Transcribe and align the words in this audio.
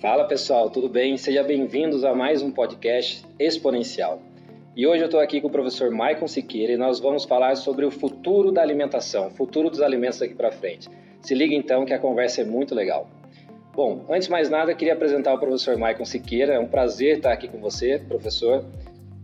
Fala 0.00 0.24
pessoal, 0.24 0.68
tudo 0.68 0.90
bem? 0.90 1.16
Sejam 1.16 1.42
bem-vindos 1.46 2.04
a 2.04 2.14
mais 2.14 2.42
um 2.42 2.50
podcast 2.50 3.24
exponencial. 3.38 4.20
E 4.76 4.86
hoje 4.86 5.02
eu 5.02 5.06
estou 5.06 5.18
aqui 5.18 5.40
com 5.40 5.48
o 5.48 5.50
professor 5.50 5.90
Maicon 5.90 6.28
Siqueira 6.28 6.74
e 6.74 6.76
nós 6.76 7.00
vamos 7.00 7.24
falar 7.24 7.56
sobre 7.56 7.86
o 7.86 7.90
futuro 7.90 8.52
da 8.52 8.60
alimentação, 8.60 9.28
o 9.28 9.30
futuro 9.30 9.70
dos 9.70 9.80
alimentos 9.80 10.18
daqui 10.18 10.34
para 10.34 10.52
frente. 10.52 10.90
Se 11.22 11.34
liga 11.34 11.54
então 11.54 11.86
que 11.86 11.94
a 11.94 11.98
conversa 11.98 12.42
é 12.42 12.44
muito 12.44 12.74
legal. 12.74 13.08
Bom, 13.74 14.04
antes 14.10 14.26
de 14.26 14.32
mais 14.32 14.50
nada, 14.50 14.74
queria 14.74 14.92
apresentar 14.92 15.32
o 15.32 15.38
professor 15.38 15.78
Maicon 15.78 16.04
Siqueira. 16.04 16.52
É 16.52 16.60
um 16.60 16.68
prazer 16.68 17.16
estar 17.16 17.32
aqui 17.32 17.48
com 17.48 17.58
você, 17.58 17.98
professor. 17.98 18.66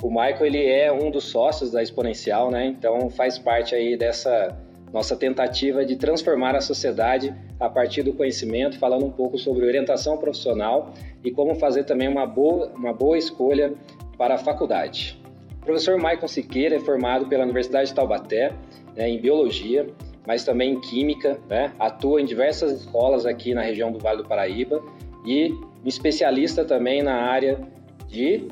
O 0.02 0.11
Maicon 0.11 0.46
ele 0.46 0.64
é 0.64 0.91
um 0.91 1.11
dos 1.11 1.25
sócios 1.25 1.70
da 1.70 1.82
Exponencial, 1.82 2.50
né? 2.50 2.64
Então 2.64 3.11
faz 3.11 3.39
parte 3.39 3.75
aí 3.75 3.95
dessa 3.95 4.57
nossa 4.93 5.17
tentativa 5.17 5.85
de 5.85 5.97
transformar 5.97 6.55
a 6.55 6.61
sociedade 6.61 7.35
a 7.59 7.69
partir 7.69 8.03
do 8.03 8.13
conhecimento, 8.13 8.79
falando 8.79 9.07
um 9.07 9.11
pouco 9.11 9.39
sobre 9.39 9.65
orientação 9.65 10.19
profissional 10.19 10.93
e 11.25 11.31
como 11.31 11.55
fazer 11.55 11.85
também 11.85 12.09
uma 12.09 12.27
boa, 12.27 12.71
uma 12.77 12.93
boa 12.93 13.17
escolha 13.17 13.73
para 14.19 14.35
a 14.35 14.39
faculdade. 14.39 15.19
O 15.63 15.64
professor 15.64 15.99
Maicon 15.99 16.29
Siqueira 16.29 16.77
é 16.77 16.81
formado 16.81 17.27
pela 17.27 17.45
Universidade 17.45 17.89
de 17.89 17.95
Taubaté 17.95 18.53
né, 18.95 19.09
em 19.09 19.19
Biologia, 19.19 19.86
mas 20.27 20.45
também 20.45 20.75
em 20.75 20.81
Química, 20.81 21.41
né, 21.49 21.72
atua 21.79 22.21
em 22.21 22.25
diversas 22.25 22.72
escolas 22.72 23.25
aqui 23.25 23.55
na 23.55 23.63
região 23.63 23.91
do 23.91 23.99
Vale 23.99 24.19
do 24.19 24.29
Paraíba 24.29 24.83
e 25.25 25.55
especialista 25.85 26.64
também 26.64 27.03
na 27.03 27.14
área 27.14 27.61
de 28.09 28.47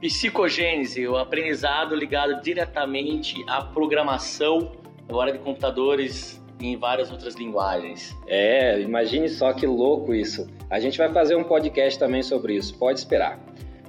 psicogênese, 0.00 1.06
o 1.06 1.16
aprendizado 1.16 1.94
ligado 1.94 2.40
diretamente 2.40 3.36
à 3.48 3.62
programação 3.62 4.81
agora 5.08 5.32
de 5.32 5.38
computadores 5.38 6.42
em 6.60 6.76
várias 6.76 7.10
outras 7.10 7.34
linguagens. 7.34 8.16
É, 8.26 8.80
imagine 8.80 9.28
só 9.28 9.52
que 9.52 9.66
louco 9.66 10.14
isso. 10.14 10.48
A 10.70 10.78
gente 10.78 10.96
vai 10.96 11.12
fazer 11.12 11.34
um 11.34 11.44
podcast 11.44 11.98
também 11.98 12.22
sobre 12.22 12.54
isso, 12.54 12.76
pode 12.78 12.98
esperar. 12.98 13.38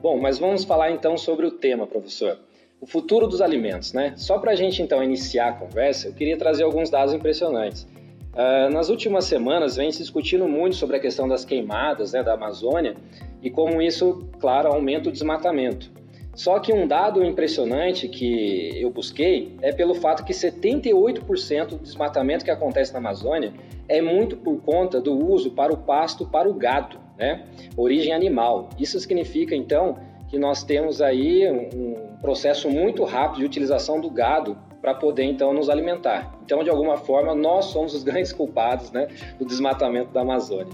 Bom, 0.02 0.20
mas 0.20 0.38
vamos 0.38 0.64
falar 0.64 0.92
então 0.92 1.18
sobre 1.18 1.46
o 1.46 1.52
tema, 1.52 1.88
professor. 1.88 2.40
O 2.82 2.86
futuro 2.86 3.28
dos 3.28 3.42
alimentos, 3.42 3.94
né? 3.94 4.14
Só 4.18 4.38
para 4.38 4.52
a 4.52 4.56
gente 4.56 4.82
então 4.82 5.02
iniciar 5.02 5.50
a 5.50 5.54
conversa, 5.54 6.10
eu 6.10 6.14
queria 6.14 6.38
trazer 6.38 6.64
alguns 6.64 6.90
dados 6.90 7.14
impressionantes. 7.14 7.88
Uh, 8.34 8.74
nas 8.74 8.90
últimas 8.90 9.26
semanas 9.26 9.76
vem 9.76 9.92
se 9.92 10.00
discutindo 10.00 10.48
muito 10.48 10.76
sobre 10.76 10.98
a 10.98 11.00
questão 11.00 11.28
das 11.28 11.46
queimadas 11.46 12.14
né, 12.14 12.24
da 12.24 12.34
Amazônia 12.34 12.96
e 13.44 13.50
como 13.52 13.80
isso, 13.80 14.28
claro, 14.40 14.70
aumenta 14.70 15.08
o 15.08 15.12
desmatamento. 15.12 15.92
Só 16.36 16.60
que 16.60 16.74
um 16.74 16.88
dado 16.88 17.24
impressionante 17.24 18.08
que 18.08 18.72
eu 18.82 18.90
busquei 18.90 19.56
é 19.62 19.72
pelo 19.72 19.94
fato 19.94 20.24
que 20.24 20.34
78% 20.34 21.68
do 21.68 21.78
desmatamento 21.78 22.44
que 22.44 22.52
acontece 22.52 22.92
na 22.92 23.00
Amazônia 23.00 23.54
é 23.88 24.02
muito 24.02 24.38
por 24.38 24.60
conta 24.62 25.00
do 25.00 25.14
uso 25.14 25.52
para 25.52 25.72
o 25.72 25.78
pasto 25.78 26.26
para 26.26 26.50
o 26.50 26.54
gado, 26.54 26.98
né? 27.18 27.46
Origem 27.78 28.14
animal. 28.14 28.70
Isso 28.80 29.00
significa 29.00 29.56
então 29.56 29.98
que 30.28 30.40
nós 30.40 30.64
temos 30.64 31.02
aí 31.02 31.48
um 31.52 32.18
processo 32.20 32.68
muito 32.68 33.04
rápido 33.04 33.40
de 33.40 33.46
utilização 33.46 34.02
do 34.02 34.10
gado 34.10 34.58
para 34.82 34.96
poder 34.96 35.24
então 35.24 35.54
nos 35.54 35.70
alimentar. 35.70 36.36
Então, 36.44 36.64
de 36.64 36.70
alguma 36.70 36.98
forma, 36.98 37.36
nós 37.36 37.66
somos 37.66 37.94
os 37.94 38.04
grandes 38.04 38.34
culpados, 38.34 38.92
né, 38.92 39.08
do 39.38 39.46
desmatamento 39.46 40.12
da 40.12 40.22
Amazônia. 40.22 40.74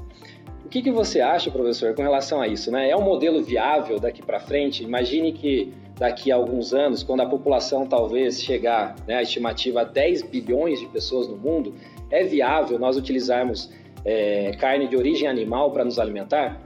O 0.69 0.71
que, 0.71 0.83
que 0.83 0.91
você 0.91 1.19
acha, 1.19 1.49
professor, 1.49 1.95
com 1.95 2.03
relação 2.03 2.39
a 2.39 2.47
isso? 2.47 2.71
Né? 2.71 2.91
É 2.91 2.95
um 2.95 3.01
modelo 3.01 3.41
viável 3.41 3.99
daqui 3.99 4.21
para 4.21 4.39
frente? 4.39 4.83
Imagine 4.83 5.31
que 5.31 5.73
daqui 5.97 6.31
a 6.31 6.35
alguns 6.35 6.75
anos, 6.75 7.01
quando 7.01 7.21
a 7.21 7.25
população 7.25 7.87
talvez 7.87 8.39
chegar, 8.39 8.95
né, 9.07 9.15
a 9.15 9.23
estimativa 9.23 9.81
a 9.81 9.83
10 9.83 10.21
bilhões 10.21 10.79
de 10.79 10.85
pessoas 10.85 11.27
no 11.27 11.35
mundo, 11.35 11.73
é 12.11 12.23
viável 12.23 12.77
nós 12.77 12.97
utilizarmos 12.97 13.73
é, 14.05 14.51
carne 14.59 14.87
de 14.87 14.95
origem 14.95 15.27
animal 15.27 15.71
para 15.71 15.83
nos 15.83 15.97
alimentar? 15.97 16.61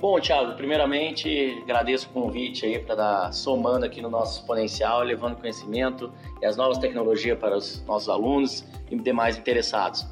Bom, 0.00 0.18
Thiago, 0.18 0.56
primeiramente 0.56 1.56
agradeço 1.62 2.08
o 2.08 2.20
convite 2.20 2.66
aí 2.66 2.80
para 2.80 2.96
dar 2.96 3.32
somando 3.32 3.86
aqui 3.86 4.02
no 4.02 4.10
nosso 4.10 4.40
exponencial, 4.40 5.04
levando 5.04 5.36
conhecimento 5.36 6.12
e 6.42 6.46
as 6.46 6.56
novas 6.56 6.78
tecnologias 6.78 7.38
para 7.38 7.56
os 7.56 7.80
nossos 7.86 8.08
alunos 8.08 8.66
e 8.90 8.96
demais 8.96 9.38
interessados. 9.38 10.04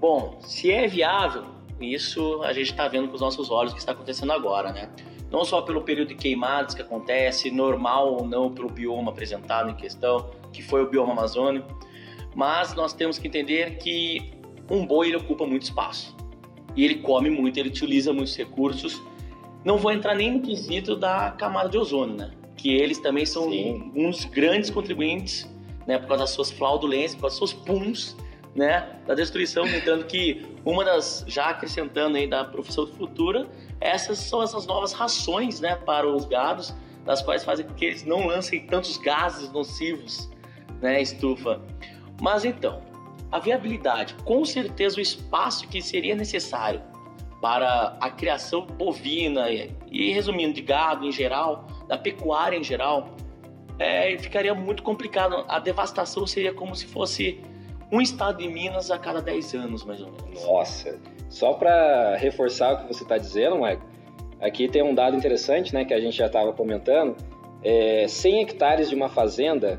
Bom, 0.00 0.38
se 0.40 0.72
é 0.72 0.86
viável, 0.86 1.53
isso 1.80 2.42
a 2.42 2.52
gente 2.52 2.70
está 2.70 2.88
vendo 2.88 3.08
com 3.08 3.14
os 3.14 3.20
nossos 3.20 3.50
olhos 3.50 3.72
o 3.72 3.74
que 3.74 3.80
está 3.80 3.92
acontecendo 3.92 4.32
agora, 4.32 4.72
né? 4.72 4.90
Não 5.30 5.44
só 5.44 5.62
pelo 5.62 5.82
período 5.82 6.08
de 6.08 6.14
queimadas 6.14 6.74
que 6.74 6.82
acontece, 6.82 7.50
normal 7.50 8.14
ou 8.14 8.26
não 8.26 8.52
pelo 8.52 8.68
bioma 8.68 9.10
apresentado 9.10 9.70
em 9.70 9.74
questão, 9.74 10.30
que 10.52 10.62
foi 10.62 10.82
o 10.82 10.88
bioma 10.88 11.12
amazônico, 11.12 11.66
mas 12.34 12.74
nós 12.74 12.92
temos 12.92 13.18
que 13.18 13.26
entender 13.26 13.78
que 13.78 14.32
um 14.70 14.86
boi 14.86 15.08
ele 15.08 15.16
ocupa 15.16 15.44
muito 15.46 15.62
espaço 15.62 16.16
e 16.76 16.84
ele 16.84 16.96
come 16.96 17.30
muito, 17.30 17.58
ele 17.58 17.68
utiliza 17.68 18.12
muitos 18.12 18.36
recursos. 18.36 19.02
Não 19.64 19.78
vou 19.78 19.90
entrar 19.92 20.14
nem 20.14 20.32
no 20.32 20.40
quesito 20.40 20.94
da 20.94 21.30
camada 21.32 21.68
de 21.68 21.78
ozônio, 21.78 22.16
né? 22.16 22.30
Que 22.56 22.74
eles 22.74 22.98
também 22.98 23.24
são 23.24 23.50
Sim. 23.50 23.90
uns 23.94 24.24
grandes 24.24 24.70
contribuintes, 24.70 25.50
né? 25.86 25.98
Por 25.98 26.08
causa 26.08 26.24
das 26.24 26.30
suas 26.30 26.50
fraudulências, 26.50 27.14
por 27.14 27.22
causa 27.22 27.40
dos 27.40 27.50
seus 27.50 27.64
puns 27.64 28.16
né, 28.54 29.00
da 29.06 29.14
destruição, 29.14 29.64
lembrando 29.64 30.04
que 30.04 30.46
uma 30.64 30.84
das, 30.84 31.24
já 31.26 31.46
acrescentando 31.46 32.16
aí 32.16 32.26
da 32.26 32.44
profissão 32.44 32.86
futura, 32.86 33.48
essas 33.80 34.18
são 34.18 34.42
essas 34.42 34.66
novas 34.66 34.92
rações, 34.92 35.60
né, 35.60 35.76
para 35.76 36.08
os 36.08 36.24
gados, 36.24 36.74
das 37.04 37.20
quais 37.20 37.44
fazem 37.44 37.66
com 37.66 37.74
que 37.74 37.84
eles 37.84 38.04
não 38.04 38.26
lancem 38.26 38.66
tantos 38.66 38.96
gases 38.96 39.50
nocivos, 39.50 40.30
né, 40.80 41.02
estufa. 41.02 41.60
Mas 42.20 42.44
então, 42.44 42.80
a 43.30 43.38
viabilidade, 43.38 44.14
com 44.24 44.44
certeza 44.44 44.98
o 44.98 45.00
espaço 45.00 45.66
que 45.68 45.82
seria 45.82 46.14
necessário 46.14 46.80
para 47.42 47.96
a 48.00 48.08
criação 48.08 48.64
bovina 48.64 49.50
e, 49.90 50.12
resumindo, 50.12 50.54
de 50.54 50.62
gado 50.62 51.04
em 51.04 51.12
geral, 51.12 51.66
da 51.88 51.98
pecuária 51.98 52.56
em 52.56 52.64
geral, 52.64 53.14
é, 53.78 54.16
ficaria 54.16 54.54
muito 54.54 54.82
complicado. 54.82 55.44
A 55.48 55.58
devastação 55.58 56.26
seria 56.26 56.54
como 56.54 56.74
se 56.74 56.86
fosse 56.86 57.42
um 57.94 58.00
estado 58.00 58.38
de 58.38 58.48
Minas 58.48 58.90
a 58.90 58.98
cada 58.98 59.22
10 59.22 59.54
anos, 59.54 59.84
mais 59.84 60.00
ou 60.00 60.10
menos. 60.10 60.44
Nossa, 60.44 60.98
só 61.28 61.52
para 61.52 62.16
reforçar 62.16 62.74
o 62.74 62.78
que 62.78 62.94
você 62.94 63.04
está 63.04 63.16
dizendo, 63.16 63.54
Michael, 63.56 63.80
aqui 64.40 64.66
tem 64.68 64.82
um 64.82 64.94
dado 64.94 65.16
interessante, 65.16 65.72
né, 65.72 65.84
que 65.84 65.94
a 65.94 66.00
gente 66.00 66.16
já 66.16 66.26
estava 66.26 66.52
comentando. 66.52 67.16
É, 67.62 68.06
100 68.08 68.42
hectares 68.42 68.88
de 68.88 68.96
uma 68.96 69.08
fazenda 69.08 69.78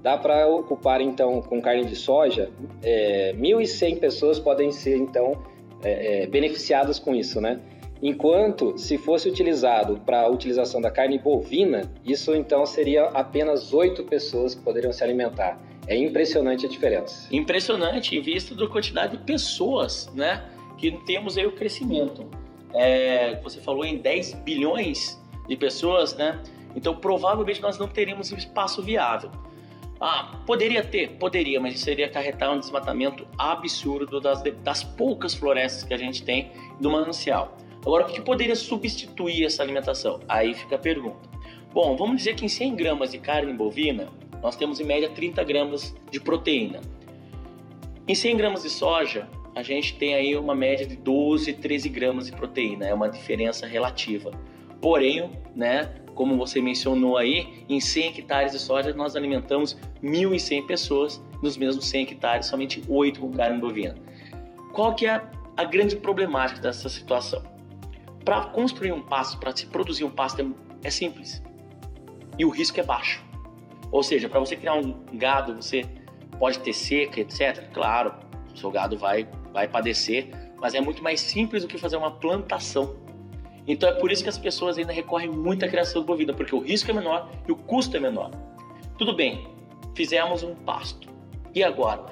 dá 0.00 0.16
para 0.16 0.46
ocupar, 0.46 1.00
então, 1.00 1.42
com 1.42 1.60
carne 1.60 1.84
de 1.84 1.96
soja, 1.96 2.50
é, 2.80 3.34
1.100 3.36 3.98
pessoas 3.98 4.38
podem 4.38 4.70
ser, 4.70 4.96
então, 4.96 5.42
é, 5.82 6.22
é, 6.22 6.26
beneficiadas 6.28 7.00
com 7.00 7.12
isso, 7.12 7.40
né? 7.40 7.60
Enquanto, 8.00 8.78
se 8.78 8.96
fosse 8.96 9.28
utilizado 9.28 10.00
para 10.06 10.22
a 10.22 10.28
utilização 10.28 10.80
da 10.80 10.90
carne 10.90 11.18
bovina, 11.18 11.90
isso 12.04 12.32
então 12.32 12.64
seria 12.64 13.06
apenas 13.06 13.74
8 13.74 14.04
pessoas 14.04 14.54
que 14.54 14.62
poderiam 14.62 14.92
se 14.92 15.02
alimentar. 15.02 15.58
É 15.88 15.96
impressionante 15.96 16.66
a 16.66 16.68
diferença. 16.68 17.34
Impressionante, 17.34 18.14
em 18.14 18.20
vista 18.20 18.54
da 18.54 18.66
quantidade 18.66 19.16
de 19.16 19.24
pessoas, 19.24 20.08
né? 20.14 20.44
Que 20.76 20.92
temos 21.06 21.38
aí 21.38 21.46
o 21.46 21.52
crescimento. 21.52 22.26
É, 22.74 23.40
você 23.42 23.58
falou 23.60 23.84
em 23.84 23.96
10 23.96 24.34
bilhões 24.34 25.18
de 25.48 25.56
pessoas, 25.56 26.14
né? 26.14 26.40
Então 26.76 26.94
provavelmente 26.94 27.62
nós 27.62 27.78
não 27.78 27.88
teríamos 27.88 28.30
espaço 28.30 28.82
viável. 28.82 29.30
Ah, 29.98 30.42
poderia 30.46 30.84
ter? 30.84 31.16
Poderia, 31.18 31.58
mas 31.58 31.74
isso 31.74 31.84
seria 31.84 32.06
acarretar 32.06 32.52
um 32.52 32.60
desmatamento 32.60 33.26
absurdo 33.36 34.20
das, 34.20 34.42
das 34.62 34.84
poucas 34.84 35.34
florestas 35.34 35.82
que 35.82 35.94
a 35.94 35.96
gente 35.96 36.22
tem 36.22 36.52
do 36.78 36.90
manancial. 36.90 37.56
Agora, 37.80 38.04
o 38.04 38.08
que 38.08 38.20
poderia 38.20 38.54
substituir 38.54 39.44
essa 39.44 39.62
alimentação? 39.62 40.20
Aí 40.28 40.54
fica 40.54 40.76
a 40.76 40.78
pergunta. 40.78 41.28
Bom, 41.72 41.96
vamos 41.96 42.18
dizer 42.18 42.36
que 42.36 42.44
em 42.44 42.48
100 42.48 42.76
gramas 42.76 43.10
de 43.10 43.18
carne 43.18 43.52
bovina, 43.52 44.08
nós 44.42 44.56
temos 44.56 44.80
em 44.80 44.84
média 44.84 45.08
30 45.08 45.42
gramas 45.44 45.94
de 46.10 46.20
proteína. 46.20 46.80
Em 48.06 48.14
100 48.14 48.36
gramas 48.36 48.62
de 48.62 48.70
soja, 48.70 49.28
a 49.54 49.62
gente 49.62 49.96
tem 49.96 50.14
aí 50.14 50.36
uma 50.36 50.54
média 50.54 50.86
de 50.86 50.96
12, 50.96 51.52
13 51.54 51.88
gramas 51.88 52.26
de 52.26 52.32
proteína, 52.32 52.86
é 52.86 52.94
uma 52.94 53.08
diferença 53.08 53.66
relativa. 53.66 54.30
Porém, 54.80 55.30
né, 55.54 55.92
como 56.14 56.36
você 56.36 56.60
mencionou 56.60 57.16
aí, 57.16 57.64
em 57.68 57.80
100 57.80 58.08
hectares 58.08 58.52
de 58.52 58.58
soja 58.58 58.92
nós 58.94 59.16
alimentamos 59.16 59.76
1.100 60.02 60.66
pessoas, 60.66 61.22
nos 61.42 61.56
mesmos 61.56 61.86
100 61.86 62.02
hectares 62.02 62.46
somente 62.46 62.82
8 62.88 63.20
com 63.20 63.32
carne 63.32 63.60
bovina. 63.60 63.94
Qual 64.72 64.94
que 64.94 65.06
é 65.06 65.22
a 65.56 65.64
grande 65.64 65.96
problemática 65.96 66.60
dessa 66.60 66.88
situação? 66.88 67.42
Para 68.24 68.46
construir 68.46 68.92
um 68.92 69.02
pasto, 69.02 69.38
para 69.38 69.54
se 69.56 69.66
produzir 69.66 70.04
um 70.04 70.10
pasto 70.10 70.40
é, 70.40 70.88
é 70.88 70.90
simples 70.90 71.42
e 72.38 72.44
o 72.44 72.48
risco 72.48 72.78
é 72.78 72.82
baixo. 72.82 73.27
Ou 73.90 74.02
seja, 74.02 74.28
para 74.28 74.40
você 74.40 74.56
criar 74.56 74.74
um 74.74 74.94
gado, 75.12 75.56
você 75.56 75.84
pode 76.38 76.58
ter 76.60 76.72
seca, 76.72 77.20
etc. 77.20 77.70
Claro, 77.72 78.14
o 78.52 78.56
seu 78.56 78.70
gado 78.70 78.96
vai, 78.96 79.26
vai 79.52 79.66
padecer, 79.66 80.28
mas 80.56 80.74
é 80.74 80.80
muito 80.80 81.02
mais 81.02 81.20
simples 81.20 81.62
do 81.62 81.68
que 81.68 81.78
fazer 81.78 81.96
uma 81.96 82.10
plantação. 82.10 82.96
Então 83.66 83.88
é 83.88 83.92
por 83.92 84.10
isso 84.10 84.22
que 84.22 84.28
as 84.28 84.38
pessoas 84.38 84.78
ainda 84.78 84.92
recorrem 84.92 85.28
muito 85.28 85.64
à 85.64 85.68
criação 85.68 86.02
bovina, 86.02 86.32
porque 86.32 86.54
o 86.54 86.58
risco 86.58 86.90
é 86.90 86.94
menor 86.94 87.30
e 87.46 87.52
o 87.52 87.56
custo 87.56 87.96
é 87.96 88.00
menor. 88.00 88.30
Tudo 88.96 89.14
bem, 89.14 89.46
fizemos 89.94 90.42
um 90.42 90.54
pasto. 90.54 91.08
E 91.54 91.62
agora? 91.62 92.06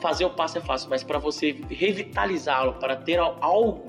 Fazer 0.00 0.24
o 0.24 0.30
pasto 0.30 0.58
é 0.58 0.60
fácil, 0.60 0.90
mas 0.90 1.02
para 1.02 1.18
você 1.18 1.56
revitalizá-lo, 1.68 2.74
para 2.74 2.94
ter 2.94 3.18
algo 3.18 3.88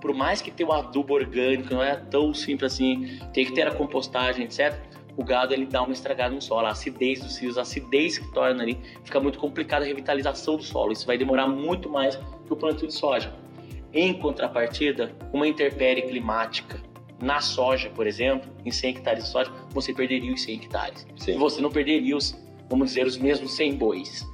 por 0.00 0.14
mais 0.14 0.40
que 0.40 0.50
tenha 0.50 0.68
o 0.68 0.72
adubo 0.72 1.14
orgânico, 1.14 1.74
não 1.74 1.82
é 1.82 1.96
tão 1.96 2.32
simples 2.32 2.74
assim, 2.74 3.18
tem 3.32 3.44
que 3.44 3.52
ter 3.52 3.66
a 3.66 3.74
compostagem, 3.74 4.44
etc. 4.44 4.78
O 5.16 5.24
gado 5.24 5.54
ele 5.54 5.66
dá 5.66 5.82
uma 5.82 5.92
estragada 5.92 6.34
no 6.34 6.42
solo, 6.42 6.66
a 6.66 6.70
acidez 6.70 7.20
dos 7.20 7.38
rios, 7.38 7.56
a 7.56 7.62
acidez 7.62 8.18
que 8.18 8.30
torna 8.32 8.62
ali, 8.62 8.78
fica 9.02 9.18
muito 9.18 9.38
complicada 9.38 9.84
a 9.84 9.88
revitalização 9.88 10.56
do 10.56 10.62
solo. 10.62 10.92
Isso 10.92 11.06
vai 11.06 11.16
demorar 11.16 11.46
muito 11.46 11.88
mais 11.88 12.16
que 12.16 12.52
o 12.52 12.56
plantio 12.56 12.86
de 12.86 12.94
soja. 12.94 13.32
Em 13.92 14.12
contrapartida, 14.12 15.14
uma 15.32 15.48
intempérie 15.48 16.02
climática 16.02 16.82
na 17.20 17.40
soja, 17.40 17.88
por 17.90 18.06
exemplo, 18.06 18.50
em 18.64 18.70
100 18.70 18.90
hectares 18.90 19.24
de 19.24 19.30
soja, 19.30 19.50
você 19.70 19.94
perderia 19.94 20.32
os 20.34 20.42
100 20.42 20.54
hectares. 20.56 21.06
Sim. 21.16 21.34
E 21.34 21.38
você 21.38 21.62
não 21.62 21.70
perderia 21.70 22.14
os, 22.14 22.38
vamos 22.68 22.88
dizer, 22.88 23.06
os 23.06 23.16
mesmos 23.16 23.52
100 23.52 23.74
bois. 23.76 24.28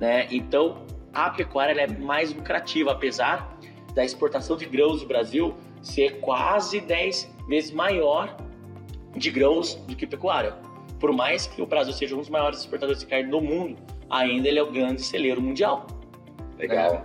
Né? 0.00 0.26
Então, 0.32 0.84
a 1.12 1.30
pecuária 1.30 1.80
é 1.80 1.86
mais 1.86 2.34
lucrativa, 2.34 2.90
apesar 2.90 3.56
da 3.94 4.04
exportação 4.04 4.56
de 4.56 4.66
grãos 4.66 5.00
do 5.00 5.06
Brasil 5.06 5.54
ser 5.80 6.20
quase 6.20 6.80
10 6.80 7.32
vezes 7.46 7.70
maior 7.70 8.36
de 9.16 9.30
grãos 9.30 9.74
do 9.74 9.94
que 9.94 10.06
pecuária. 10.06 10.54
Por 10.98 11.12
mais 11.12 11.46
que 11.46 11.60
o 11.60 11.66
Brasil 11.66 11.92
seja 11.92 12.14
um 12.14 12.18
dos 12.18 12.30
maiores 12.30 12.60
exportadores 12.60 13.00
de 13.00 13.06
carne 13.06 13.30
do 13.30 13.40
mundo, 13.40 13.76
ainda 14.08 14.48
ele 14.48 14.58
é 14.58 14.62
o 14.62 14.70
grande 14.70 15.02
celeiro 15.02 15.40
mundial. 15.40 15.86
Legal. 16.58 16.94
É. 16.94 17.02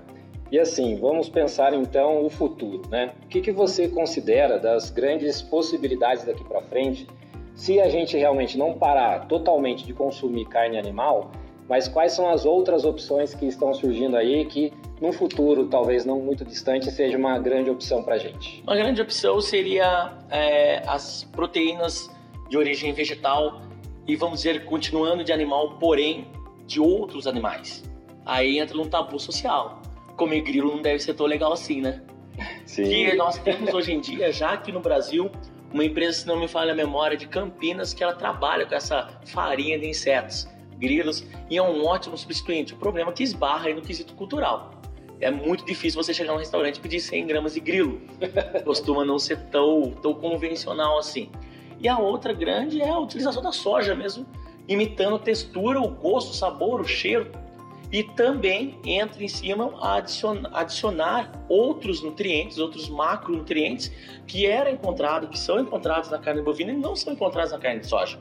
E 0.51 0.59
assim, 0.59 0.95
vamos 0.95 1.29
pensar 1.29 1.73
então 1.73 2.25
o 2.25 2.29
futuro, 2.29 2.81
né? 2.89 3.13
O 3.23 3.27
que, 3.27 3.41
que 3.41 3.51
você 3.51 3.87
considera 3.87 4.57
das 4.57 4.89
grandes 4.89 5.41
possibilidades 5.41 6.25
daqui 6.25 6.43
para 6.43 6.61
frente 6.61 7.07
se 7.53 7.79
a 7.79 7.89
gente 7.89 8.17
realmente 8.17 8.57
não 8.57 8.73
parar 8.73 9.27
totalmente 9.27 9.85
de 9.85 9.93
consumir 9.93 10.45
carne 10.45 10.77
animal 10.77 11.29
mas 11.69 11.87
quais 11.87 12.13
são 12.13 12.27
as 12.27 12.45
outras 12.45 12.83
opções 12.83 13.35
que 13.35 13.45
estão 13.45 13.71
surgindo 13.73 14.17
aí 14.17 14.43
que 14.45 14.73
no 15.01 15.13
futuro, 15.13 15.67
talvez 15.67 16.05
não 16.05 16.19
muito 16.19 16.43
distante, 16.43 16.91
seja 16.91 17.17
uma 17.17 17.39
grande 17.39 17.69
opção 17.69 18.03
para 18.03 18.15
a 18.15 18.17
gente? 18.17 18.61
Uma 18.63 18.75
grande 18.75 19.01
opção 19.01 19.39
seria 19.39 20.17
é, 20.29 20.83
as 20.87 21.23
proteínas 21.31 22.09
de 22.49 22.57
origem 22.57 22.91
vegetal 22.91 23.61
e 24.05 24.15
vamos 24.15 24.39
dizer 24.41 24.65
continuando 24.65 25.23
de 25.23 25.31
animal, 25.31 25.77
porém 25.77 26.27
de 26.65 26.79
outros 26.79 27.27
animais. 27.27 27.83
Aí 28.25 28.59
entra 28.59 28.77
um 28.77 28.87
tabu 28.87 29.19
social. 29.19 29.81
Comer 30.17 30.41
grilo 30.41 30.75
não 30.75 30.81
deve 30.81 30.99
ser 30.99 31.13
tão 31.13 31.25
legal 31.25 31.53
assim, 31.53 31.81
né? 31.81 32.03
Sim. 32.65 32.83
Que 32.83 33.15
nós 33.15 33.37
temos 33.37 33.73
hoje 33.73 33.93
em 33.93 33.99
dia, 33.99 34.31
já 34.31 34.51
aqui 34.51 34.71
no 34.71 34.79
Brasil, 34.79 35.31
uma 35.73 35.85
empresa, 35.85 36.19
se 36.19 36.27
não 36.27 36.39
me 36.39 36.47
falha 36.47 36.73
a 36.73 36.75
memória, 36.75 37.15
de 37.15 37.27
Campinas, 37.27 37.93
que 37.93 38.03
ela 38.03 38.13
trabalha 38.13 38.65
com 38.65 38.75
essa 38.75 39.19
farinha 39.25 39.79
de 39.79 39.87
insetos 39.87 40.47
grilos 40.77 41.25
e 41.49 41.57
é 41.57 41.61
um 41.61 41.85
ótimo 41.85 42.17
substituinte. 42.17 42.73
O 42.73 42.77
problema 42.77 43.11
é 43.11 43.13
que 43.13 43.23
esbarra 43.23 43.67
aí 43.67 43.73
no 43.73 43.81
quesito 43.81 44.13
cultural. 44.13 44.78
É 45.21 45.29
muito 45.29 45.65
difícil 45.65 46.01
você 46.01 46.13
chegar 46.13 46.31
num 46.31 46.39
restaurante 46.39 46.77
e 46.77 46.79
pedir 46.79 46.99
100 46.99 47.27
gramas 47.27 47.53
de 47.53 47.59
grilo. 47.59 48.01
Costuma 48.63 49.03
não 49.03 49.19
ser 49.19 49.37
tão, 49.47 49.91
tão 50.01 50.13
convencional 50.13 50.97
assim. 50.97 51.29
E 51.79 51.87
a 51.87 51.97
outra 51.97 52.33
grande 52.33 52.81
é 52.81 52.89
a 52.89 52.97
utilização 52.97 53.41
da 53.41 53.51
soja 53.51 53.95
mesmo, 53.95 54.25
imitando 54.67 55.15
a 55.15 55.19
textura, 55.19 55.79
o 55.79 55.89
gosto, 55.89 56.31
o 56.31 56.33
sabor, 56.33 56.81
o 56.81 56.85
cheiro. 56.85 57.31
E 57.91 58.03
também 58.03 58.77
entra 58.85 59.23
em 59.23 59.27
cima 59.27 59.73
a 59.81 59.95
adicionar, 59.95 60.49
adicionar 60.53 61.45
outros 61.49 62.03
nutrientes, 62.03 62.59
outros 62.59 62.87
macronutrientes 62.87 63.91
que 64.27 64.45
eram 64.45 64.71
encontrados, 64.71 65.29
que 65.29 65.39
são 65.39 65.59
encontrados 65.59 66.09
na 66.11 66.19
carne 66.19 66.41
bovina 66.41 66.71
e 66.71 66.77
não 66.77 66.95
são 66.95 67.13
encontrados 67.13 67.51
na 67.51 67.57
carne 67.57 67.79
de 67.79 67.87
soja. 67.87 68.19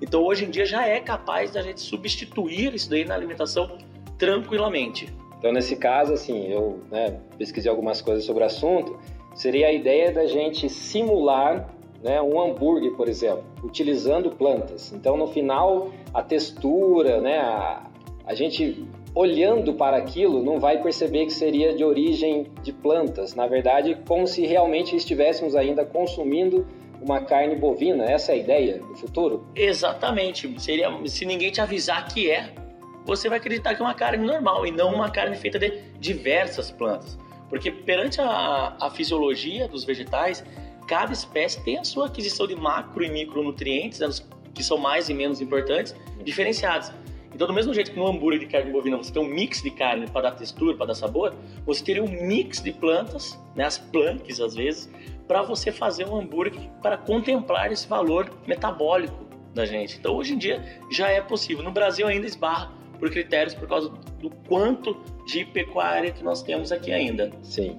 Então 0.00 0.24
hoje 0.24 0.46
em 0.46 0.50
dia 0.50 0.64
já 0.64 0.86
é 0.86 0.98
capaz 0.98 1.52
da 1.52 1.62
gente 1.62 1.80
substituir 1.80 2.74
isso 2.74 2.88
daí 2.88 3.04
na 3.04 3.14
alimentação 3.14 3.78
tranquilamente. 4.16 5.12
Então 5.42 5.50
nesse 5.50 5.74
caso, 5.74 6.12
assim, 6.12 6.46
eu 6.46 6.78
né, 6.88 7.18
pesquisei 7.36 7.68
algumas 7.68 8.00
coisas 8.00 8.24
sobre 8.24 8.44
o 8.44 8.46
assunto, 8.46 8.96
seria 9.34 9.66
a 9.66 9.72
ideia 9.72 10.12
da 10.12 10.24
gente 10.24 10.68
simular 10.68 11.68
né, 12.00 12.22
um 12.22 12.40
hambúrguer, 12.40 12.92
por 12.92 13.08
exemplo, 13.08 13.42
utilizando 13.60 14.30
plantas. 14.30 14.92
Então 14.92 15.16
no 15.16 15.26
final 15.26 15.90
a 16.14 16.22
textura, 16.22 17.20
né, 17.20 17.40
a, 17.40 17.90
a 18.24 18.34
gente 18.34 18.86
olhando 19.16 19.74
para 19.74 19.96
aquilo 19.96 20.44
não 20.44 20.60
vai 20.60 20.80
perceber 20.80 21.26
que 21.26 21.32
seria 21.32 21.74
de 21.74 21.82
origem 21.84 22.46
de 22.62 22.72
plantas. 22.72 23.34
Na 23.34 23.48
verdade, 23.48 23.98
como 24.06 24.28
se 24.28 24.46
realmente 24.46 24.94
estivéssemos 24.94 25.56
ainda 25.56 25.84
consumindo 25.84 26.64
uma 27.02 27.20
carne 27.20 27.56
bovina? 27.56 28.04
Essa 28.04 28.30
é 28.30 28.36
a 28.36 28.38
ideia 28.38 28.78
do 28.78 28.94
futuro? 28.94 29.44
Exatamente. 29.56 30.48
Seria, 30.60 30.88
se 31.06 31.24
ninguém 31.24 31.50
te 31.50 31.60
avisar 31.60 32.06
que 32.06 32.30
é, 32.30 32.54
você 33.04 33.28
vai 33.28 33.38
acreditar 33.38 33.74
que 33.74 33.82
é 33.82 33.84
uma 33.84 33.94
carne 33.94 34.24
normal 34.24 34.66
e 34.66 34.70
não 34.70 34.94
uma 34.94 35.10
carne 35.10 35.36
feita 35.36 35.58
de 35.58 35.82
diversas 35.98 36.70
plantas. 36.70 37.18
Porque 37.48 37.70
perante 37.70 38.20
a, 38.20 38.76
a 38.80 38.90
fisiologia 38.90 39.68
dos 39.68 39.84
vegetais, 39.84 40.44
cada 40.86 41.12
espécie 41.12 41.62
tem 41.62 41.78
a 41.78 41.84
sua 41.84 42.06
aquisição 42.06 42.46
de 42.46 42.54
macro 42.54 43.04
e 43.04 43.10
micronutrientes, 43.10 43.98
né, 43.98 44.08
que 44.54 44.62
são 44.62 44.78
mais 44.78 45.08
e 45.08 45.14
menos 45.14 45.40
importantes, 45.40 45.94
diferenciados. 46.24 46.92
Então, 47.34 47.46
do 47.46 47.52
mesmo 47.52 47.72
jeito 47.72 47.90
que 47.90 47.96
no 47.96 48.06
hambúrguer 48.06 48.40
de 48.40 48.46
carne 48.46 48.70
bovina 48.70 48.96
você 48.96 49.10
tem 49.10 49.22
um 49.22 49.26
mix 49.26 49.62
de 49.62 49.70
carne 49.70 50.06
para 50.06 50.22
dar 50.22 50.32
textura, 50.32 50.76
para 50.76 50.86
dar 50.86 50.94
sabor, 50.94 51.34
você 51.64 51.82
teria 51.82 52.04
um 52.04 52.26
mix 52.26 52.60
de 52.60 52.72
plantas, 52.72 53.38
né, 53.56 53.64
as 53.64 53.78
planks 53.78 54.40
às 54.40 54.54
vezes, 54.54 54.90
para 55.26 55.42
você 55.42 55.72
fazer 55.72 56.06
um 56.06 56.16
hambúrguer 56.16 56.68
para 56.82 56.96
contemplar 56.96 57.72
esse 57.72 57.88
valor 57.88 58.30
metabólico 58.46 59.26
da 59.54 59.64
gente. 59.64 59.98
Então, 59.98 60.14
hoje 60.14 60.34
em 60.34 60.38
dia 60.38 60.62
já 60.90 61.08
é 61.08 61.20
possível. 61.20 61.62
No 61.62 61.70
Brasil 61.70 62.06
ainda 62.06 62.26
esbarra 62.26 62.81
por 63.02 63.10
critérios 63.10 63.52
por 63.52 63.66
causa 63.66 63.90
do 64.20 64.30
quanto 64.48 64.96
de 65.26 65.44
pecuária 65.44 66.12
que 66.12 66.22
nós 66.22 66.40
temos 66.40 66.70
aqui 66.70 66.92
ainda. 66.92 67.32
Sim. 67.42 67.76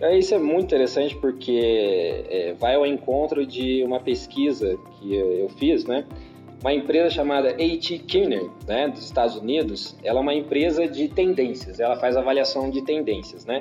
É, 0.00 0.16
isso 0.16 0.34
é 0.34 0.38
muito 0.38 0.64
interessante 0.64 1.14
porque 1.16 2.24
é, 2.30 2.54
vai 2.58 2.74
ao 2.74 2.86
encontro 2.86 3.44
de 3.44 3.82
uma 3.84 4.00
pesquisa 4.00 4.78
que 4.92 5.14
eu 5.14 5.50
fiz, 5.58 5.84
né? 5.84 6.06
Uma 6.62 6.72
empresa 6.72 7.10
chamada 7.10 7.50
A.T. 7.50 7.98
Kearney, 8.08 8.48
né, 8.66 8.88
dos 8.88 9.04
Estados 9.04 9.36
Unidos, 9.36 9.94
ela 10.02 10.20
é 10.20 10.22
uma 10.22 10.34
empresa 10.34 10.88
de 10.88 11.06
tendências, 11.06 11.78
ela 11.78 11.96
faz 11.96 12.16
avaliação 12.16 12.70
de 12.70 12.80
tendências, 12.80 13.44
né? 13.44 13.58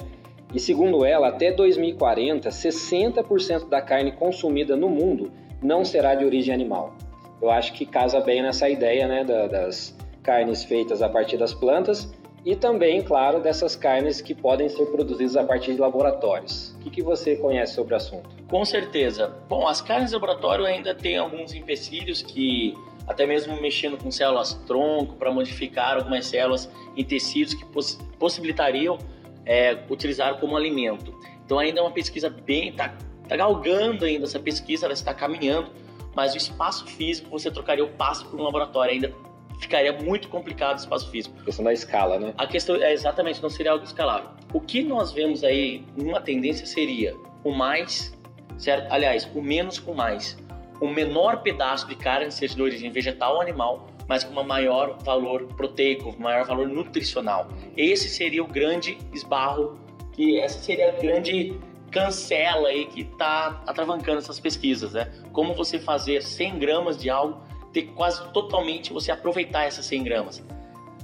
E 0.54 0.62
segundo 0.62 1.04
ela, 1.04 1.28
até 1.28 1.52
2040, 1.52 2.48
60% 2.48 3.68
da 3.68 3.82
carne 3.82 4.14
consumida 4.14 4.78
no 4.78 4.88
mundo 4.88 5.30
não 5.62 5.84
será 5.84 6.16
de 6.16 6.24
origem 6.24 6.54
animal. 6.54 6.96
Eu 7.42 7.52
acho 7.52 7.74
que 7.74 7.86
casa 7.86 8.22
bem 8.22 8.42
nessa 8.42 8.70
ideia 8.70 9.10
né, 9.10 9.26
da, 9.26 9.48
das 9.48 9.94
carnes 10.26 10.64
feitas 10.64 11.02
a 11.02 11.08
partir 11.08 11.38
das 11.38 11.54
plantas 11.54 12.12
e 12.44 12.56
também, 12.56 13.02
claro, 13.02 13.40
dessas 13.40 13.76
carnes 13.76 14.22
que 14.22 14.36
podem 14.36 14.70
ser 14.70 14.86
produzidas 14.88 15.36
a 15.36 15.44
partir 15.44 15.74
de 15.74 15.80
laboratórios. 15.80 16.76
O 16.76 16.80
que, 16.82 16.90
que 16.90 17.02
você 17.02 17.36
conhece 17.36 17.74
sobre 17.74 17.94
o 17.94 17.98
assunto? 17.98 18.30
Com 18.48 18.64
certeza. 18.64 19.34
Bom, 19.50 19.68
as 19.68 19.82
carnes 19.82 20.10
de 20.10 20.16
laboratório 20.16 20.66
ainda 20.66 20.94
têm 20.94 21.18
alguns 21.18 21.54
empecilhos 21.54 22.22
que, 22.22 22.76
até 23.08 23.26
mesmo 23.26 23.60
mexendo 23.60 23.98
com 23.98 24.12
células 24.12 24.54
tronco 24.68 25.16
para 25.16 25.32
modificar 25.32 25.98
algumas 25.98 26.28
células 26.28 26.70
em 26.96 27.04
tecidos 27.04 27.56
que 27.56 27.66
poss 27.66 27.98
possibilitariam 28.20 28.98
é, 29.44 29.80
utilizar 29.90 30.40
como 30.40 30.56
alimento. 30.56 31.14
Então 31.44 31.58
ainda 31.58 31.80
é 31.80 31.82
uma 31.82 31.92
pesquisa 31.92 32.30
bem, 32.30 32.70
está 32.70 32.96
tá 33.28 33.36
galgando 33.36 34.06
ainda 34.06 34.26
essa 34.26 34.40
pesquisa, 34.40 34.86
ela 34.86 34.94
está 34.94 35.14
caminhando, 35.14 35.72
mas 36.16 36.34
o 36.36 36.38
espaço 36.38 36.86
físico, 36.86 37.30
você 37.30 37.50
trocaria 37.50 37.84
o 37.84 37.90
pasto 37.90 38.26
por 38.30 38.40
um 38.40 38.44
laboratório, 38.44 38.94
ainda 38.94 39.14
ficaria 39.60 39.94
muito 39.94 40.28
complicado 40.28 40.78
o 40.78 40.80
espaço 40.80 41.10
físico. 41.10 41.36
A 41.42 41.46
questão 41.46 41.66
da 41.66 41.74
escala, 41.74 42.20
né? 42.20 42.34
A 42.38 42.48
questão 42.48 42.76
é 42.76 42.94
exatamente, 42.94 43.42
não 43.42 43.50
seria 43.50 43.72
algo 43.72 43.84
escalável. 43.84 44.30
O 44.54 44.60
que 44.60 44.84
nós 44.84 45.12
vemos 45.12 45.44
aí, 45.44 45.84
uma 45.98 46.22
tendência 46.22 46.66
seria 46.66 47.16
o 47.44 47.52
mais, 47.52 48.18
certo? 48.58 48.92
Aliás, 48.92 49.30
o 49.34 49.42
menos 49.42 49.80
com 49.80 49.94
mais. 49.94 50.38
O 50.82 50.88
menor 50.88 51.42
pedaço 51.42 51.88
de 51.88 51.96
carne, 51.96 52.32
seja 52.32 52.56
de 52.56 52.62
origem 52.62 52.92
vegetal 52.92 53.36
ou 53.36 53.42
animal, 53.42 53.88
mas 54.08 54.24
com 54.24 54.40
um 54.40 54.44
maior 54.44 54.98
valor 55.04 55.48
proteico, 55.56 56.16
maior 56.20 56.46
valor 56.46 56.68
nutricional. 56.68 57.48
Esse 57.76 58.10
seria 58.10 58.44
o 58.44 58.48
grande 58.48 58.98
esbarro, 59.14 59.80
que 60.14 60.40
essa 60.40 60.60
seria 60.60 60.90
a 60.90 60.92
grande 60.92 61.58
cancela 61.92 62.68
aí 62.70 62.86
que 62.86 63.02
está 63.02 63.62
atravancando 63.66 64.18
essas 64.18 64.40
pesquisas, 64.40 64.94
né? 64.94 65.12
Como 65.32 65.54
você 65.54 65.80
fazer 65.80 66.22
100 66.22 66.60
gramas 66.60 66.98
de 66.98 67.10
algo, 67.10 67.42
ter 67.76 67.88
quase 67.88 68.26
totalmente 68.32 68.94
você 68.94 69.12
aproveitar 69.12 69.66
essas 69.66 69.86
100 69.86 70.04
gramas, 70.06 70.44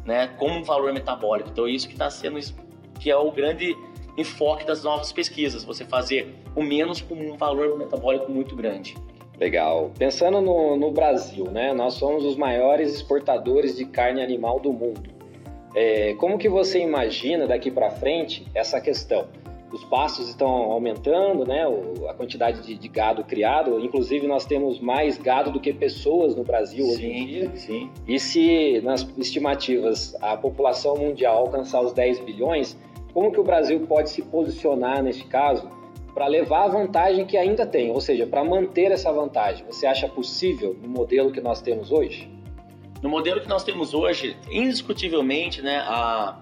né? 0.06 0.28
Como 0.40 0.54
um 0.54 0.64
valor 0.64 0.94
metabólico. 0.94 1.50
Então 1.50 1.68
isso 1.68 1.86
que 1.86 1.94
está 1.94 2.10
sendo, 2.10 2.40
que 2.98 3.12
é 3.12 3.18
o 3.18 3.30
grande 3.30 3.76
enfoque 4.18 4.66
das 4.66 4.82
novas 4.82 5.12
pesquisas, 5.12 5.66
você 5.66 5.84
fazer 5.84 6.34
o 6.56 6.64
menos 6.64 7.02
com 7.02 7.14
um 7.14 7.36
valor 7.36 7.78
metabólico 7.78 8.32
muito 8.32 8.56
grande. 8.56 8.96
Legal. 9.38 9.92
Pensando 9.98 10.40
no, 10.40 10.78
no, 10.78 10.92
Brasil, 10.92 11.46
né? 11.52 11.74
Nós 11.74 11.96
somos 11.96 12.24
os 12.24 12.38
maiores 12.38 12.94
exportadores 12.94 13.76
de 13.76 13.84
carne 13.84 14.22
animal 14.22 14.60
do 14.60 14.72
mundo. 14.72 15.10
É, 15.76 16.14
como 16.16 16.38
que 16.38 16.48
você 16.48 16.80
imagina 16.80 17.48
daqui 17.48 17.70
para 17.70 17.90
frente 17.90 18.46
essa 18.54 18.80
questão? 18.80 19.28
Os 19.72 19.84
pastos 19.86 20.28
estão 20.28 20.48
aumentando, 20.50 21.46
né? 21.46 21.68
O, 21.68 22.08
a 22.10 22.14
quantidade 22.14 22.62
de, 22.62 22.76
de, 22.76 22.88
gado 22.88 23.24
criado. 23.24 23.80
Inclusive, 23.80 24.28
nós 24.28 24.46
temos 24.46 24.80
mais 24.80 25.18
gado 25.18 25.52
do 25.52 25.60
que 25.60 25.74
pessoas 25.74 26.36
no 26.36 26.44
Brasil 26.44 26.86
sim, 26.86 26.92
hoje 26.92 27.06
em 27.06 27.26
dia. 27.26 27.52
Sim. 27.56 27.90
E 28.08 28.20
se, 28.20 28.82
nas 28.84 29.08
estimativas, 29.18 30.16
a 30.22 30.36
população 30.36 30.96
mundial 30.96 31.38
alcançar 31.38 31.82
os 31.82 31.94
10 31.94 32.20
bilhões, 32.20 32.78
como 33.14 33.32
que 33.32 33.40
o 33.40 33.44
Brasil 33.44 33.80
pode 33.88 34.10
se 34.10 34.22
posicionar 34.22 35.02
neste 35.02 35.26
caso? 35.26 35.70
para 36.14 36.28
levar 36.28 36.66
a 36.66 36.68
vantagem 36.68 37.26
que 37.26 37.38
ainda 37.38 37.66
tem, 37.66 37.90
ou 37.90 38.02
seja, 38.02 38.28
para 38.28 38.44
manter 38.44 38.92
essa 38.92 39.12
vantagem. 39.12 39.66
Você 39.68 39.86
acha 39.86 40.08
possível 40.08 40.76
no 40.82 40.90
modelo 40.90 41.32
que 41.32 41.40
nós 41.40 41.62
temos 41.62 41.92
hoje? 41.92 42.30
No 43.02 43.10
modelo 43.10 43.42
que 43.42 43.48
nós 43.48 43.64
temos 43.64 43.94
hoje, 43.94 44.38
indiscutivelmente, 44.52 45.62
né, 45.62 45.78
a, 45.78 46.38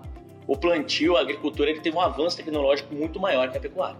o 0.49 0.57
plantio, 0.57 1.15
a 1.15 1.21
agricultura, 1.21 1.69
ele 1.69 1.79
teve 1.79 1.95
um 1.95 2.01
avanço 2.01 2.35
tecnológico 2.35 2.95
muito 2.95 3.19
maior 3.19 3.51
que 3.51 3.57
a 3.59 3.61
pecuária. 3.61 3.99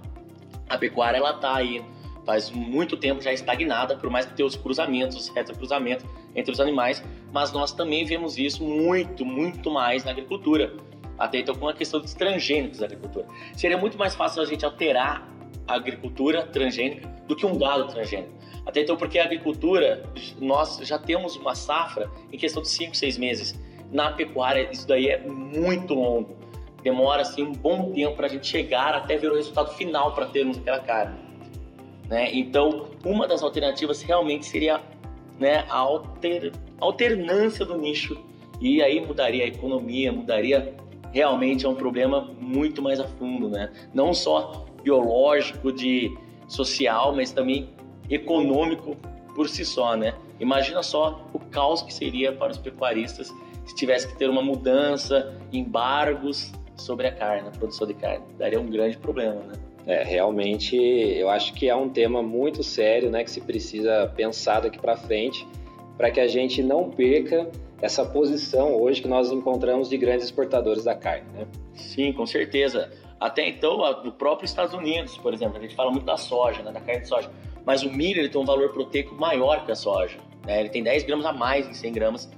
A 0.68 0.80
pecuária 0.80 1.18
ela 1.18 1.36
está 1.36 1.56
aí 1.56 1.86
faz 2.26 2.50
muito 2.50 2.98
tempo 2.98 3.22
já 3.22 3.32
estagnada, 3.32 3.96
por 3.96 4.10
mais 4.10 4.26
que 4.26 4.34
tenha 4.34 4.48
os 4.48 4.56
cruzamentos, 4.56 5.16
os 5.16 5.30
retrocruzamentos 5.30 6.04
entre 6.36 6.52
os 6.52 6.60
animais, 6.60 7.04
mas 7.32 7.52
nós 7.52 7.72
também 7.72 8.04
vemos 8.04 8.36
isso 8.40 8.64
muito, 8.64 9.24
muito 9.24 9.70
mais 9.70 10.04
na 10.04 10.10
agricultura. 10.10 10.74
Até 11.20 11.38
então 11.38 11.54
com 11.54 11.68
a 11.68 11.74
questão 11.74 12.00
dos 12.00 12.16
transgênicos 12.16 12.80
da 12.80 12.88
agricultura. 12.88 13.28
Seria 13.56 13.78
muito 13.78 13.96
mais 13.96 14.16
fácil 14.16 14.42
a 14.42 14.46
gente 14.46 14.66
alterar 14.66 15.32
a 15.68 15.76
agricultura 15.76 16.48
transgênica 16.48 17.08
do 17.28 17.36
que 17.36 17.46
um 17.46 17.60
gado 17.60 17.88
transgênico. 17.90 18.34
Até 18.66 18.82
então 18.82 18.98
porque 18.98 19.20
a 19.20 19.26
agricultura, 19.26 20.04
nós 20.40 20.80
já 20.82 20.98
temos 20.98 21.36
uma 21.36 21.54
safra 21.54 22.10
em 22.34 22.38
questão 22.40 22.64
de 22.64 22.70
5, 22.70 22.96
6 22.96 23.18
meses. 23.20 23.60
Na 23.92 24.12
pecuária, 24.12 24.68
isso 24.72 24.88
daí 24.88 25.10
é 25.10 25.20
muito 25.20 25.94
longo. 25.94 26.39
Demora 26.84 27.22
assim 27.22 27.44
um 27.44 27.52
bom 27.52 27.92
tempo 27.92 28.16
para 28.16 28.28
a 28.28 28.30
gente 28.30 28.48
chegar 28.48 28.94
até 28.94 29.18
ver 29.18 29.32
o 29.32 29.36
resultado 29.36 29.74
final 29.74 30.14
para 30.14 30.26
termos 30.28 30.58
aquela 30.58 30.80
carne. 30.80 31.18
Né? 32.08 32.30
Então, 32.34 32.88
uma 33.06 33.28
das 33.28 33.44
alternativas 33.44 34.02
realmente 34.02 34.46
seria 34.46 34.82
né, 35.38 35.66
a 35.70 35.78
alter, 35.78 36.52
alternância 36.80 37.66
do 37.66 37.78
nicho. 37.78 38.18
E 38.60 38.82
aí 38.82 39.00
mudaria 39.00 39.46
a 39.46 39.48
economia, 39.48 40.12
mudaria 40.12 40.74
realmente 41.12 41.66
é 41.66 41.70
um 41.70 41.76
problema 41.76 42.30
muito 42.40 42.82
mais 42.82 43.00
a 43.00 43.08
fundo, 43.08 43.50
né? 43.50 43.72
Não 43.94 44.14
só 44.14 44.66
biológico, 44.84 45.72
de 45.72 46.16
social, 46.48 47.16
mas 47.16 47.32
também 47.32 47.70
econômico 48.10 48.98
por 49.34 49.48
si 49.48 49.64
só, 49.64 49.96
né? 49.96 50.14
Imagina 50.40 50.84
só 50.84 51.26
o 51.34 51.40
caos 51.40 51.82
que 51.82 51.94
seria 51.94 52.32
para 52.34 52.52
os 52.52 52.58
pecuaristas 52.58 53.34
se 53.66 53.76
tivesse 53.76 54.08
que 54.08 54.18
ter 54.18 54.30
uma 54.30 54.42
mudança, 54.42 55.38
embargos 55.54 56.52
sobre 56.80 57.08
a 57.08 57.12
carne, 57.12 57.48
a 57.48 57.52
produção 57.52 57.88
de 57.88 57.94
carne. 57.94 58.24
Daria 58.38 58.60
um 58.60 58.68
grande 58.68 58.98
problema, 58.98 59.36
né? 59.36 59.54
É, 59.86 60.04
realmente, 60.04 60.76
eu 60.76 61.30
acho 61.30 61.54
que 61.54 61.68
é 61.68 61.76
um 61.76 61.90
tema 61.90 62.22
muito 62.22 62.64
sério, 62.64 63.10
né, 63.10 63.24
que 63.24 63.32
se 63.32 63.42
precisa 63.42 64.12
pensar 64.16 64.60
daqui 64.60 64.78
para 64.78 64.96
frente, 64.96 65.48
para 65.98 66.12
que 66.12 66.20
a 66.20 66.28
gente 66.28 66.62
não 66.62 66.92
perca 66.92 67.50
essa 67.82 68.06
posição 68.06 68.76
hoje 68.76 69.02
que 69.02 69.08
nós 69.08 69.32
encontramos 69.32 69.90
de 69.90 69.98
grandes 69.98 70.26
exportadores 70.26 70.84
da 70.84 70.94
carne, 70.94 71.26
né? 71.34 71.48
Sim, 71.74 72.14
com 72.14 72.26
certeza. 72.26 72.92
Até 73.20 73.48
então, 73.48 73.78
do 74.04 74.12
próprio 74.12 74.46
Estados 74.46 74.74
Unidos, 74.74 75.18
por 75.18 75.34
exemplo, 75.34 75.58
a 75.58 75.62
gente 75.62 75.76
fala 75.76 75.92
muito 75.92 76.06
da 76.06 76.18
soja, 76.18 76.62
né, 76.62 76.72
da 76.72 76.80
carne 76.80 77.02
de 77.02 77.08
soja, 77.08 77.30
mas 77.66 77.84
o 77.84 77.90
milho 77.90 78.20
ele 78.20 78.30
tem 78.30 78.40
um 78.40 78.46
valor 78.46 78.70
proteico 78.70 79.16
maior 79.16 79.66
que 79.66 79.72
a 79.72 79.76
soja. 79.76 80.18
Né? 80.46 80.60
Ele 80.60 80.70
tem 80.70 80.84
10 80.84 81.04
gramas 81.04 81.26
a 81.26 81.34
mais 81.34 81.68
em 81.68 81.74
100 81.74 81.94
gramas 81.94 82.32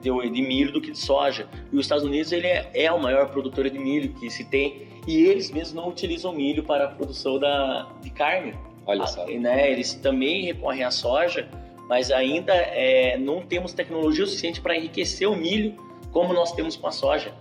de, 0.00 0.30
de 0.30 0.42
milho 0.42 0.72
do 0.72 0.80
que 0.80 0.90
de 0.90 0.98
soja. 0.98 1.48
E 1.72 1.76
os 1.76 1.84
Estados 1.84 2.04
Unidos 2.04 2.32
ele 2.32 2.46
é, 2.46 2.70
é, 2.74 2.92
o 2.92 3.00
maior 3.00 3.28
produtor 3.28 3.68
de 3.68 3.78
milho 3.78 4.12
que 4.14 4.30
se 4.30 4.44
tem 4.44 4.88
e 5.06 5.24
eles 5.24 5.50
mesmos 5.50 5.74
não 5.74 5.88
utilizam 5.88 6.32
milho 6.32 6.62
para 6.62 6.84
a 6.84 6.88
produção 6.88 7.38
da, 7.38 7.88
de 8.00 8.10
carne. 8.10 8.54
Olha 8.86 9.06
só. 9.06 9.24
Ah, 9.24 9.38
né? 9.38 9.70
Eles 9.70 9.94
também 9.94 10.44
recorrem 10.44 10.84
à 10.84 10.90
soja, 10.90 11.48
mas 11.88 12.10
ainda 12.10 12.54
é, 12.54 13.16
não 13.18 13.40
temos 13.40 13.72
tecnologia 13.72 14.26
suficiente 14.26 14.60
para 14.60 14.76
enriquecer 14.76 15.28
o 15.28 15.36
milho 15.36 15.74
como 16.12 16.32
nós 16.32 16.52
temos 16.52 16.76
com 16.76 16.86
a 16.86 16.92
soja. 16.92 17.32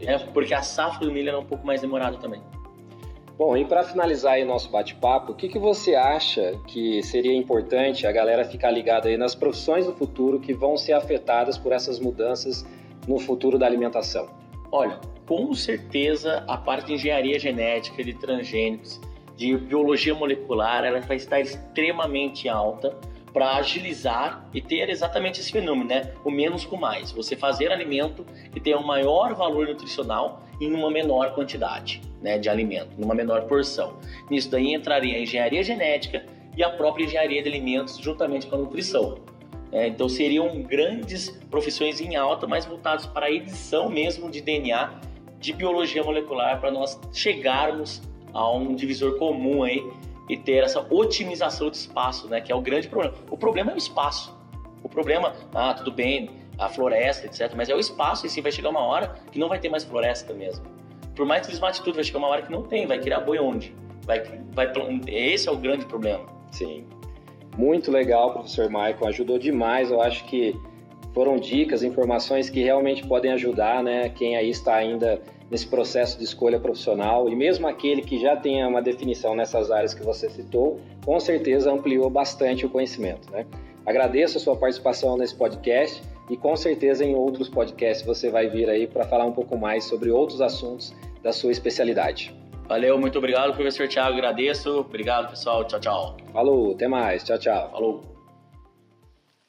Né? 0.00 0.18
Porque 0.32 0.54
a 0.54 0.62
safra 0.62 1.06
do 1.06 1.12
milho 1.12 1.30
é 1.30 1.38
um 1.38 1.44
pouco 1.44 1.66
mais 1.66 1.80
demorada 1.80 2.16
também. 2.18 2.42
Bom, 3.38 3.56
e 3.56 3.64
para 3.64 3.84
finalizar 3.84 4.32
aí 4.32 4.44
nosso 4.44 4.68
bate-papo, 4.68 5.30
o 5.30 5.34
que, 5.36 5.48
que 5.48 5.60
você 5.60 5.94
acha 5.94 6.58
que 6.66 7.00
seria 7.04 7.32
importante 7.32 8.04
a 8.04 8.10
galera 8.10 8.44
ficar 8.44 8.68
ligada 8.72 9.08
aí 9.08 9.16
nas 9.16 9.32
profissões 9.32 9.86
do 9.86 9.92
futuro 9.92 10.40
que 10.40 10.52
vão 10.52 10.76
ser 10.76 10.94
afetadas 10.94 11.56
por 11.56 11.70
essas 11.70 12.00
mudanças 12.00 12.66
no 13.06 13.16
futuro 13.16 13.56
da 13.56 13.64
alimentação? 13.64 14.28
Olha, 14.72 14.98
com 15.24 15.54
certeza 15.54 16.44
a 16.48 16.56
parte 16.56 16.88
de 16.88 16.94
engenharia 16.94 17.38
genética, 17.38 18.02
de 18.02 18.12
transgênicos, 18.12 19.00
de 19.36 19.56
biologia 19.56 20.16
molecular, 20.16 20.84
ela 20.84 20.98
vai 20.98 21.16
estar 21.16 21.38
extremamente 21.38 22.48
alta 22.48 22.98
para 23.38 23.54
agilizar 23.54 24.44
e 24.52 24.60
ter 24.60 24.90
exatamente 24.90 25.38
esse 25.38 25.52
fenômeno, 25.52 25.88
né? 25.88 26.12
O 26.24 26.30
menos 26.30 26.64
com 26.64 26.76
mais. 26.76 27.12
Você 27.12 27.36
fazer 27.36 27.70
alimento 27.70 28.26
que 28.52 28.58
tenha 28.58 28.76
um 28.76 28.84
maior 28.84 29.32
valor 29.36 29.68
nutricional 29.68 30.42
em 30.60 30.74
uma 30.74 30.90
menor 30.90 31.32
quantidade, 31.36 32.02
né, 32.20 32.36
de 32.36 32.48
alimento, 32.48 32.90
numa 32.98 33.14
menor 33.14 33.42
porção. 33.42 33.96
Nisso 34.28 34.50
daí 34.50 34.74
entraria 34.74 35.16
a 35.16 35.20
engenharia 35.20 35.62
genética 35.62 36.26
e 36.56 36.64
a 36.64 36.70
própria 36.70 37.04
engenharia 37.04 37.40
de 37.40 37.48
alimentos 37.48 37.96
juntamente 37.98 38.48
com 38.48 38.56
a 38.56 38.58
nutrição. 38.58 39.20
É, 39.70 39.86
então 39.86 40.08
seriam 40.08 40.60
grandes 40.62 41.30
profissões 41.48 42.00
em 42.00 42.16
alta, 42.16 42.44
mas 42.44 42.66
voltadas 42.66 43.06
para 43.06 43.26
a 43.26 43.30
edição 43.30 43.88
mesmo 43.88 44.28
de 44.28 44.40
DNA, 44.40 44.94
de 45.38 45.52
biologia 45.52 46.02
molecular, 46.02 46.58
para 46.58 46.72
nós 46.72 46.98
chegarmos 47.12 48.02
a 48.34 48.50
um 48.50 48.74
divisor 48.74 49.16
comum 49.16 49.62
aí 49.62 49.80
e 50.28 50.36
ter 50.36 50.64
essa 50.64 50.86
otimização 50.90 51.70
de 51.70 51.76
espaço, 51.76 52.28
né? 52.28 52.40
Que 52.40 52.52
é 52.52 52.54
o 52.54 52.60
grande 52.60 52.88
problema. 52.88 53.14
O 53.30 53.36
problema 53.36 53.72
é 53.72 53.74
o 53.74 53.78
espaço. 53.78 54.36
O 54.82 54.88
problema, 54.88 55.32
ah, 55.54 55.74
tudo 55.74 55.90
bem, 55.90 56.30
a 56.58 56.68
floresta, 56.68 57.26
etc. 57.26 57.52
Mas 57.56 57.68
é 57.68 57.74
o 57.74 57.78
espaço 57.78 58.26
e 58.26 58.30
sim 58.30 58.40
vai 58.40 58.52
chegar 58.52 58.70
uma 58.70 58.80
hora 58.80 59.14
que 59.30 59.38
não 59.38 59.48
vai 59.48 59.58
ter 59.58 59.68
mais 59.68 59.84
floresta 59.84 60.32
mesmo. 60.32 60.64
Por 61.14 61.26
mais 61.26 61.46
que 61.46 61.52
desmate 61.52 61.82
tudo, 61.82 61.94
vai 61.94 62.04
chegar 62.04 62.18
uma 62.18 62.28
hora 62.28 62.42
que 62.42 62.52
não 62.52 62.62
tem, 62.62 62.86
vai 62.86 62.98
criar 62.98 63.20
boi 63.20 63.38
onde? 63.38 63.74
Vai, 64.04 64.22
vai, 64.52 64.72
esse 65.06 65.48
é 65.48 65.52
o 65.52 65.56
grande 65.56 65.84
problema. 65.84 66.26
Sim. 66.50 66.86
Muito 67.56 67.90
legal, 67.90 68.32
professor 68.32 68.68
Michael, 68.68 69.06
ajudou 69.06 69.38
demais. 69.38 69.90
Eu 69.90 70.00
acho 70.00 70.24
que 70.26 70.56
foram 71.18 71.36
dicas, 71.36 71.82
informações 71.82 72.48
que 72.48 72.62
realmente 72.62 73.04
podem 73.04 73.32
ajudar, 73.32 73.82
né? 73.82 74.08
Quem 74.08 74.36
aí 74.36 74.50
está 74.50 74.76
ainda 74.76 75.20
nesse 75.50 75.66
processo 75.66 76.16
de 76.16 76.22
escolha 76.22 76.60
profissional 76.60 77.28
e 77.28 77.34
mesmo 77.34 77.66
aquele 77.66 78.02
que 78.02 78.20
já 78.20 78.36
tenha 78.36 78.68
uma 78.68 78.80
definição 78.80 79.34
nessas 79.34 79.68
áreas 79.72 79.92
que 79.92 80.04
você 80.04 80.30
citou, 80.30 80.78
com 81.04 81.18
certeza 81.18 81.72
ampliou 81.72 82.08
bastante 82.08 82.64
o 82.64 82.68
conhecimento, 82.68 83.28
né? 83.32 83.44
Agradeço 83.84 84.38
a 84.38 84.40
sua 84.40 84.54
participação 84.54 85.16
nesse 85.16 85.34
podcast 85.34 86.00
e 86.30 86.36
com 86.36 86.54
certeza 86.54 87.04
em 87.04 87.16
outros 87.16 87.48
podcasts 87.48 88.06
você 88.06 88.30
vai 88.30 88.48
vir 88.48 88.70
aí 88.70 88.86
para 88.86 89.02
falar 89.02 89.24
um 89.24 89.32
pouco 89.32 89.58
mais 89.58 89.82
sobre 89.82 90.12
outros 90.12 90.40
assuntos 90.40 90.94
da 91.20 91.32
sua 91.32 91.50
especialidade. 91.50 92.32
Valeu, 92.68 92.96
muito 92.96 93.18
obrigado, 93.18 93.54
professor 93.54 93.88
Thiago, 93.88 94.12
agradeço. 94.12 94.70
Obrigado, 94.78 95.30
pessoal. 95.30 95.64
Tchau, 95.64 95.80
tchau. 95.80 96.16
Falou, 96.32 96.74
até 96.74 96.86
mais. 96.86 97.24
Tchau, 97.24 97.40
tchau. 97.40 97.70
Falou. 97.72 98.17